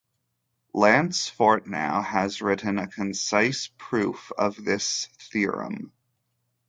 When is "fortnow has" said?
1.29-2.41